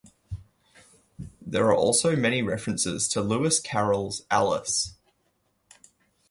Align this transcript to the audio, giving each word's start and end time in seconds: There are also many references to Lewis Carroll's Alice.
There 1.39 1.67
are 1.67 1.75
also 1.75 2.15
many 2.15 2.41
references 2.41 3.07
to 3.09 3.21
Lewis 3.21 3.59
Carroll's 3.59 4.25
Alice. 4.31 4.95